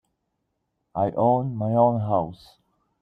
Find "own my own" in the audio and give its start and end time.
1.11-1.99